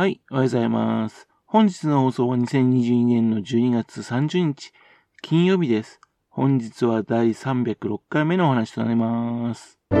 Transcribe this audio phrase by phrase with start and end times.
[0.00, 1.28] はい、おはようございます。
[1.44, 4.72] 本日の放送は2022年の12月30日、
[5.20, 6.00] 金曜日です。
[6.30, 9.78] 本日は第306回目のお話となります。
[9.90, 9.96] こ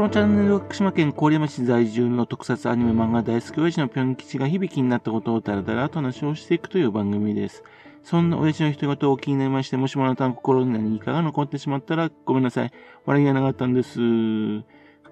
[0.00, 7.64] のチャンネルは福島県郡山市在住の特撮アニメ漫画大好き親父のぴょん吉が響きになったことをダラダラと話をしていくという番組です。
[8.02, 12.72] そんな親父の人事を気になりまして、もしもあなたの心に何かが残ってしまったらごめんなさい。
[13.04, 14.00] 笑いがなかったんです。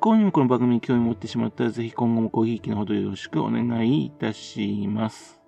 [0.01, 5.39] 幸にもこの番組に興味持ってしまったら、ぜひ今後もごひいきのほどよろしくお願いいたします。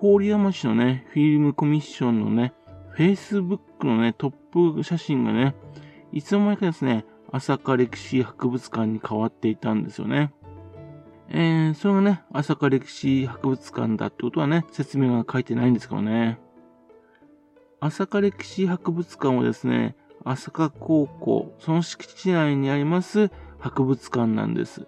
[0.00, 2.54] 郡山市のね、フィルムコミッションのね、
[2.96, 5.54] Facebook のね、トップ写真がね、
[6.12, 10.32] いつの間にかですね、朝霞歴史博物館に変わっていたんですよね。
[11.28, 16.38] えー、それがね、朝霞歴史博物館だってことはね、説明が書いてないんですけどね。
[17.80, 19.94] 朝霞歴史博物館はですね、
[20.30, 24.86] 朝霞高校、その敷地内にあります博物館なんです。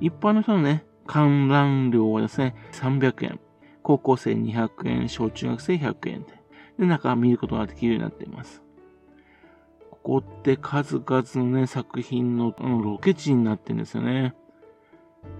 [0.00, 3.40] 一般の人のね、観覧料はですね、300円。
[3.82, 6.28] 高校生200円、小中学生100円で。
[6.78, 8.62] で、中見ることができるようになっています。
[9.90, 14.36] ここって数々のね、作品のロケ地になってるんですよね。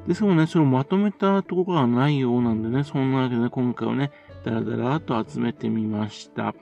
[0.09, 4.11] ですもね、それをまとめたところがないようなんでね、そんなわけでね、今回はね、
[4.45, 6.55] だらだらと集めてみました。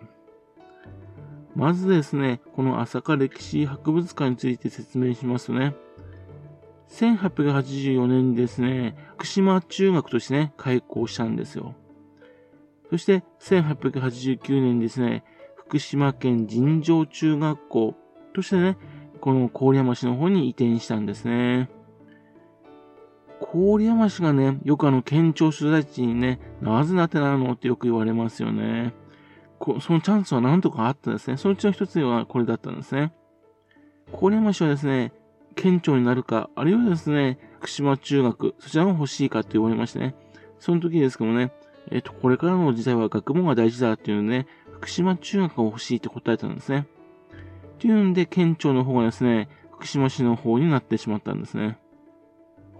[1.56, 5.74] まずですね、この朝霞歴史博物館について説明しますね、
[6.90, 11.74] 1884年にですね、福島中学としてね、開校したんですよ。
[12.90, 15.24] そして、1889年にですね、
[15.56, 17.94] 福島県尋常中学校
[18.32, 18.76] としてね、
[19.20, 21.70] この郡山市の方に移転したんですね。
[23.52, 28.94] 郡山市がね、よくあの県庁所在地にね、なぜなってなるのってよく言われますよね。
[29.80, 31.36] そのチャンスは何とかあったんですね。
[31.36, 33.12] そのうちの一つではこれだったんですね。
[34.12, 35.12] 郡山市はですね、
[35.54, 40.14] 県庁になるか、あるいはですね、福島中学、そちらも欲しいかって言われましてね。
[40.58, 41.52] その時ですけどもね、
[41.90, 46.86] えっ、と、これからの時代は学問が大事だっていうのでね、福島中学が欲しいって答えたんですね。
[47.74, 51.78] っていうんで、県庁の方がですね、福島市の方になってしまったんですね。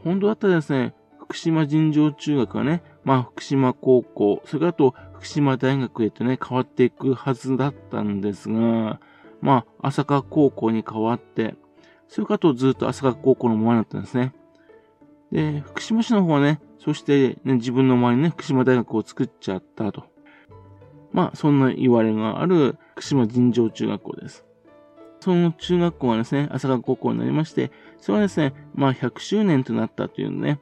[0.05, 9.01] 本当だったらですね、福島尋常中学がね、まあ福島高校、それからと福島大学へとね、変わっていくはずだったんですが、
[9.41, 11.55] まあ、朝霞高校に変わって、
[12.09, 14.35] それからとずっと朝霞高校のままだったんですね。
[15.33, 20.05] で、福島市の方はね、そしてね、自分の周りにね、福島大学を作っちゃったと。
[21.13, 24.45] まあ、そんな言われがある福島尋常中学校です。
[25.21, 30.59] その中学校はですね、朝霞高校になりまして、それはですね、まあ100周年となったというね。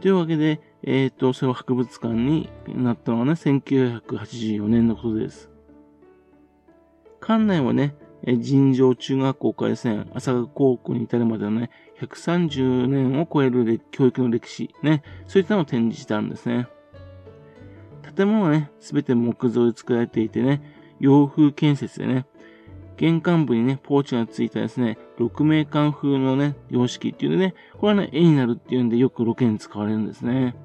[0.00, 5.50] というわけで、えっ、ー、と、それは博物館になったのはね、1984年のことです。
[7.20, 7.94] 館内はね、
[8.26, 16.68] 尋常中学校からですね、朝霞高校に至るまでのね、130年を超える教育の歴史、ね、そういったのを展示してあるんですね。
[18.16, 20.62] 建物はね、すべて木造で作られていてね、
[21.00, 22.26] 洋風建設でね、
[22.96, 30.56] 玄関部にね、ポーチがついたですね、6名間風のね、様式っていうのでね、これはね、絵になるっていうんでよくロケに使われるんですね。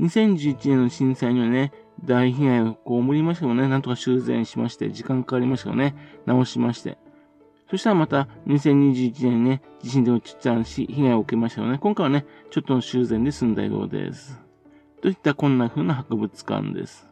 [0.00, 1.72] 2011年の震災にはね、
[2.04, 5.94] 大被害を被りましたけどね、なんとか修繕しまして、時間かかりましたけどね、
[6.26, 6.98] 直しまして。
[7.70, 11.78] そしたらまた、2021年にね、地震でもちちゃなし、被害を受けましたよね。
[11.78, 14.40] 今回はね、ちょっとの修繕で済んだようです。
[15.02, 17.08] といったこんな風な博物館です。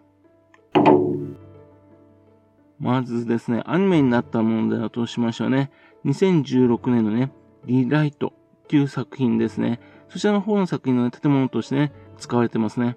[2.81, 5.71] まずですね、アニメになったものだとしましょうね。
[6.05, 7.33] 2016年のね、
[7.67, 8.33] リライト
[8.65, 9.81] っていう作品ですね。
[10.09, 12.97] そちらの方の作品の、ね、建物としてね、使われてますね。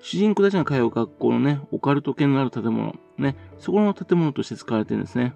[0.00, 5.34] 主人公たちが通う学校のね、オカルト系のある建物、ね、そこの建物として使われてるんですね。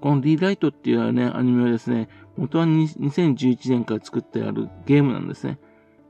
[0.00, 5.58] この D ライトっていうね、アニメはですね、元は2011年から作ってあるゲームなんですね。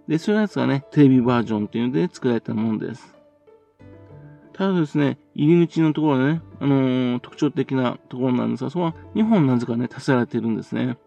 [0.06, 3.16] で、そういうやつがね、テレビバージョンっていうので作られたものです。
[4.52, 10.98] ただですね、入り口のところはね、あのー、特徴的なところなんですが、そこは2本なぜかね、足されてるんですね。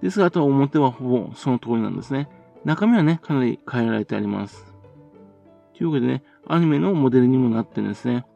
[0.00, 2.28] ですが、あとは表はほぼその通りなんですね。
[2.66, 4.74] 中身はね、かなり変えられてあります。
[5.78, 8.26] というわけでね、アニメのモデルにもなってるんですね。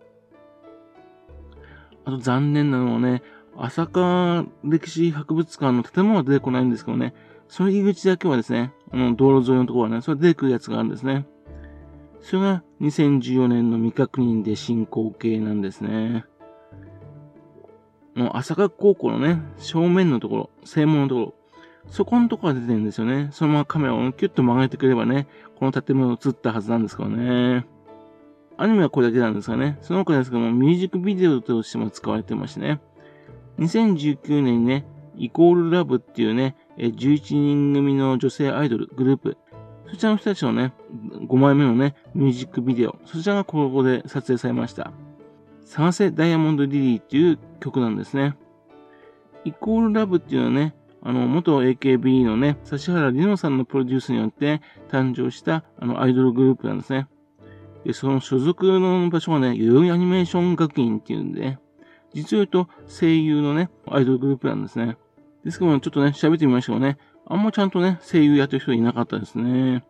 [2.04, 3.24] あと残念なのはね、
[3.56, 7.12] 朝霞歴史博物館の建物は出てこないんですけどね、
[7.48, 11.26] その入り口だけはですね、あの、道路沿いのところはね、それ出てくるやつがあるんですね。
[12.20, 16.24] それが2014年の未確認で進行形なんですね。
[18.14, 21.34] の朝霞高校のね、正面のところ、正門のところ、
[21.90, 23.28] そこのとこが出てるんですよね。
[23.32, 25.26] そのままカメラをキュッと曲げてくればね、
[25.58, 27.66] この建物を映ったはずなんですけどね。
[28.56, 32.80] アニメはこれだけなんですがね、その他ですけども、ミュージックビデオとしても使われてましてね。
[33.58, 39.36] 2019年にね、イコールラブっていうね、11人組の女性アイドルグループ、
[39.90, 40.72] そちらの人たちのね、
[41.26, 44.92] 5枚目のね、ミュージックビデオ、そちらがここで撮影されました。
[45.64, 48.36] 探せダイヤモンドリリーっていう曲なんですね。
[49.44, 54.60] イコールラブっていうのはね、あの、元 AKB のね、指原里乃さんのプロデュースによって
[54.90, 57.08] 誕生したあのアイドルグループなんですね。
[57.84, 61.58] で、その所属の場所がね、代々木アニメーション学院っていうんで、
[62.12, 64.96] 実を言うと声優のね、アイドルグループなんですね。
[65.44, 66.98] ですけども、ちょっとね、喋ってみましょうね。
[67.26, 69.84] あんまちゃんとね、声優やってる人いなかったですね。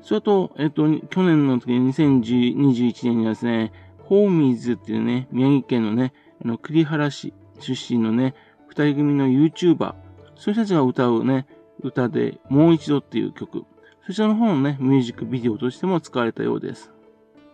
[0.00, 6.12] それと、えっと、去年の時、2021年にはですね、ホーミーズっていうね、宮城県のね、
[6.44, 8.34] あの、栗原市出身のね、
[8.72, 9.94] 二人組の YouTuber、
[10.34, 11.46] そういう人たちが歌うね、
[11.82, 13.66] 歌で、もう一度っていう曲、
[14.06, 16.90] そちらの方のね、ミュージックビデオとしても使われたようです。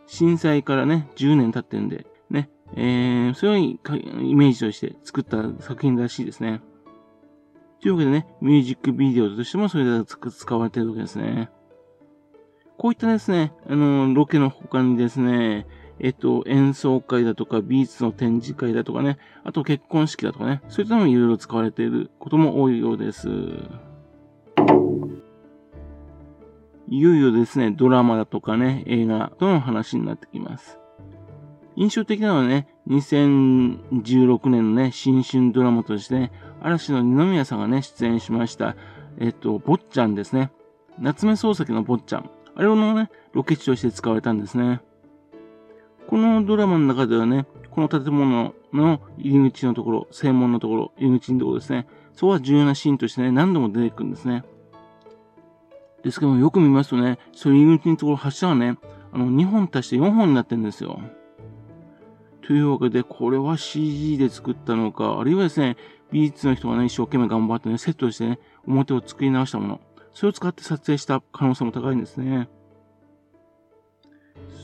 [0.06, 6.60] 震災からね、10年経ってるんで、ね、えー、そういうイメージとして作った作品らしいですね。
[7.80, 11.50] というわけでね、ミュージックビデオとしてもそれが使われてるわけですね。
[12.76, 15.66] こういったですね、あの、ロケの他にですね、
[16.00, 23.28] えっと、演奏会だとか、美術の展示会だとかね、あと結婚式だとかね、そういったのもいろいろ使われていることも多いようです。
[26.90, 30.78] いよいよですね、ドラマだとかね、映画との話になってきます。
[31.76, 38.74] 印象的なのはね、2016年のね、新春ドラマとして、ね、嵐の二宮さんがね、出演しました、
[39.18, 40.50] えっと、坊ちゃんですね。
[40.98, 42.30] 夏目漱石の坊ちゃん。
[42.56, 44.80] あれをね、ロケ地として使われたんですね。
[46.08, 51.86] このドラマの中ではね、この建物の入り口のところ、正門のところ、入り口のところですね。
[52.14, 54.42] そこは重要なシーンとしてね、何度も出てくるんですね。
[56.02, 58.78] ですけども、よく見ますとね、そういう入り口のところ、柱がね、
[59.12, 60.98] あの、2本足して4本になってるんですよ。
[62.40, 65.76] というわけで、これは CG で作ったのか、あるいはですね、
[66.10, 69.80] 美術の人がね、一生懸命頑張ってね、セットしてね、表を作り直したもの。
[70.14, 72.48] それを使って撮影した可能性も高いんですね。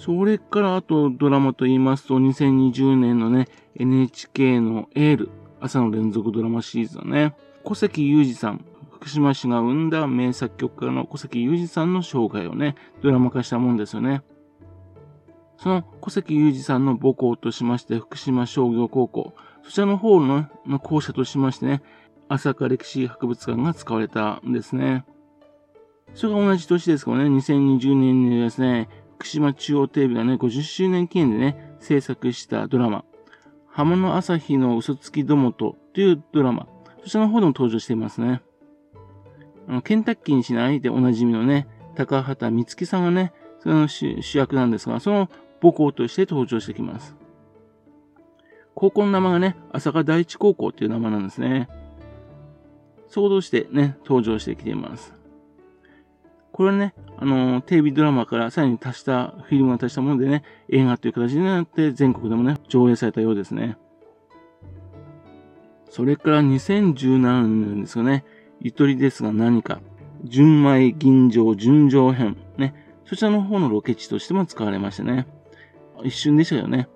[0.05, 5.31] それからあとドラマと言いますと、2020年のね、NHK のエール、
[5.63, 7.35] 朝の連続ドラマシリーズだね。
[7.63, 14.23] 小関裕二さん、福島市が生んだ名作曲家の小関裕二さんの生涯をね、ドラマ化したもんですよね。
[15.57, 21.83] その小関裕二さんの母校としまして、福島商業高校、そちらの方のの校舎としましてね、
[22.29, 25.07] 朝霞歴史博物館が使われたんですね。
[26.13, 33.05] それが同じ年ですけどね、2020年にですね、福島中央テレビがね、50周年記念でね、制作したドラマ、
[33.69, 36.67] 浜の朝日の嘘つきどもとというドラマ、
[37.03, 38.43] そちらの方でも登場していますね。
[39.69, 45.31] あの、ケンタッキーにしないでおなじみのね、高畑充希さんがね、その主役なんですが、その
[45.63, 47.17] 母校として登場してきます。
[48.75, 51.69] 高校の名前がね、朝霞第一高校っていう名前なんですね。
[53.07, 55.14] 想像してね、登場してきています。
[56.55, 63.77] これはね、あの、テレビドラマからさらに足した、フィルムを足したものでね、映画という形になって全国でもね、上映されたようですね。
[65.91, 68.25] それから2017年ですよね、
[68.61, 69.81] ゆとりですが何か、
[70.23, 72.73] 純米銀城純情編、ね、
[73.05, 75.27] そちらの方のロケ地としても使われましたね。
[76.05, 76.89] 一瞬でしたよね。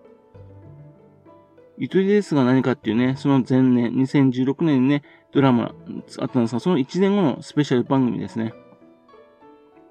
[1.78, 5.02] ゆとりですが何かっていうね、その前年、2016年にね、
[5.32, 5.74] ドラマ
[6.20, 8.54] あったんですが、その1年後のスペシャル番組ですね。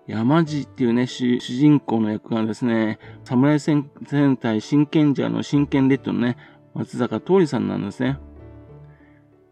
[0.07, 3.89] 山地っていうね、主人公の役がですね、侍戦
[4.39, 6.37] 隊真剣者の真剣レッドのね、
[6.73, 8.17] 松坂桃李さんなんですね。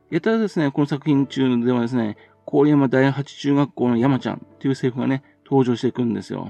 [0.09, 6.49] やたらですね、この作品中ではですね、郡山第八中学校の山ちゃんっていうセリフがね、登場していくんですよ。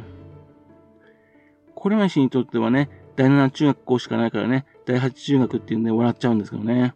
[1.76, 6.94] 郡山氏にとってはね、第七中学校しかないからね、第八中学っていうんで笑っちゃうんですけどね。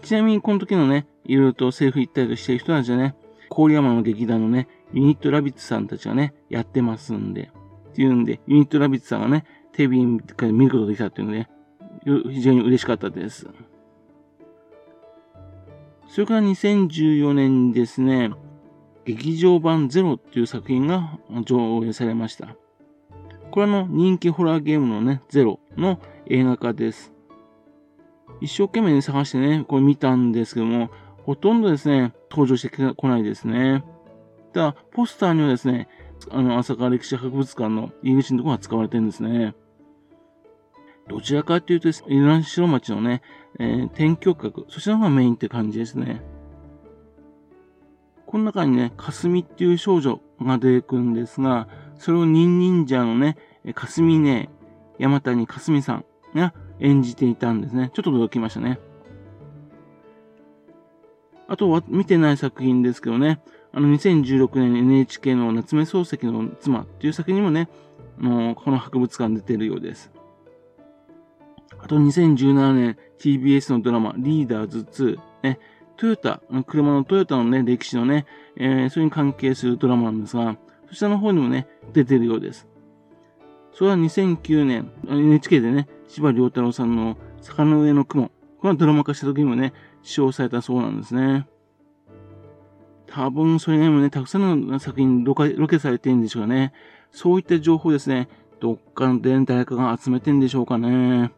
[0.00, 3.14] ちなみにこの時のね、いろいろとセリフ言ったりとしてる人たちはね、
[3.50, 7.50] 郡山の劇団のね、ユニットラビッツさんたちがね、やってますんで、
[7.90, 11.48] っていうんで、ユニットラビッツさんがね、テレビで見ることができたっていうので、
[12.32, 13.46] 非常に嬉しかったです。
[16.08, 18.30] それから2014年にですね、
[19.04, 22.56] 劇場版ゼロっていう作品が上映されました。
[23.50, 27.12] これはの人気ホラーゲームのね、ゼロの映画化です。
[28.40, 30.90] 一生懸命に探してね、これ見たんですけども、
[31.24, 33.84] ほとんどですね、登場してこないですね。
[34.52, 35.88] たポスターにはですね、
[36.30, 39.54] あの、朝霞歴史博物館の入り口のところが使われてるんですね。
[41.08, 43.22] どちらかというと、イラン城町のね、
[43.58, 46.22] えー、天橋閣、そちらの方がメインって感じですね。
[48.26, 51.66] この中にね、かすみっていう少女が出てくるんですが、
[51.96, 53.36] それを忍忍者のね、
[53.74, 54.50] かすみね、
[54.98, 56.04] 山谷かすみさん
[56.34, 57.90] が演じていたんですね。
[57.94, 58.78] ちょっと驚きましたね。
[61.48, 63.40] あとは見てない作品ですけどね、
[63.72, 67.68] あの2016年 NHK の夏目漱石の妻っていう作品にもね、
[68.20, 70.12] あのこの博物館出てるようです。
[71.80, 75.58] あと2017年 TBS のドラマリーダーズ2、ね、
[75.96, 78.26] トヨタ、車のトヨタのね、歴史のね、
[78.56, 80.56] えー、それに関係するドラマなんですが、
[80.88, 82.68] そちらの方にもね、出てるようです。
[83.72, 89.72] それは2009年、NHK でね、柴良太郎さんの坂の上の雲、このドラマ化した時にもね、
[90.08, 91.46] 使用されたそうなんですね。
[93.06, 96.72] 多分それにもね、たくさんの作品ロケロケされてるんでしょうね。
[97.12, 101.30] そういった情報ですね、どっかで誰かが集めてんでしょうかね。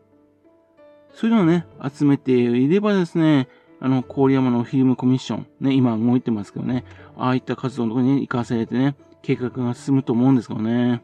[1.15, 3.49] そういうのをね、集めていればですね、
[3.81, 6.85] あの、郡山のフィルムコミッション、ね、今動いてますけどね、
[7.17, 11.03] ああいった活動のところに活かされてね、計画が進むと思うんですけどね。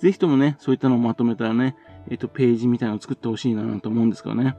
[0.00, 1.76] ぜひともね、そういったのをまとめたらね、
[2.10, 4.54] えっ、と、ページみたいなのを作ってほしいなと思うんですけどね。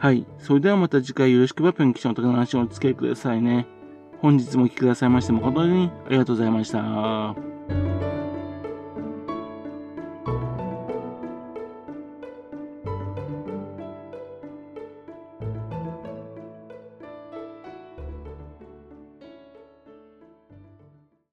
[0.00, 0.26] はい。
[0.38, 3.66] それではまた次回よろしくばペンキちゃんとの話をお付き合いくださいね。
[4.22, 7.49] 本日もお聴きくださいまして誠にありがとうございました。